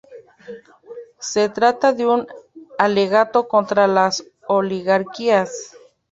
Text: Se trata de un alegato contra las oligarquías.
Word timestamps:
Se 1.19 1.47
trata 1.49 1.93
de 1.93 2.07
un 2.07 2.25
alegato 2.79 3.47
contra 3.47 3.85
las 3.85 4.25
oligarquías. 4.47 5.77